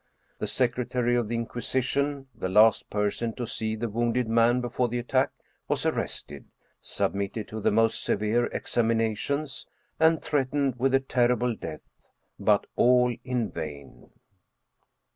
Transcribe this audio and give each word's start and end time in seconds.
The 0.39 0.47
Secretary 0.47 1.15
of 1.15 1.27
the 1.27 1.35
Inquisition, 1.35 2.25
the 2.33 2.49
last 2.49 2.89
person 2.89 3.33
to 3.35 3.45
see 3.45 3.75
the 3.75 3.87
wounded 3.87 4.27
man 4.27 4.59
before 4.59 4.87
the 4.89 4.97
attack, 4.97 5.29
was 5.67 5.85
arrested, 5.85 6.45
submitted 6.81 7.47
to 7.49 7.59
the 7.61 7.69
most 7.69 8.01
se 8.03 8.15
vere 8.15 8.47
examinations, 8.47 9.67
and 9.99 10.19
threatened 10.19 10.79
with 10.79 10.95
a 10.95 10.99
terrible 10.99 11.53
death. 11.55 11.81
But 12.39 12.65
all 12.75 13.15
in 13.23 13.51
vain. 13.51 14.09